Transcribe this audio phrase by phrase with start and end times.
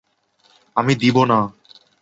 [0.75, 1.39] আমি দিব না!